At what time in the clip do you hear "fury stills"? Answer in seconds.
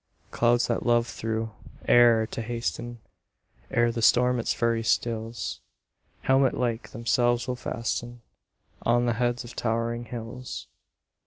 4.51-5.59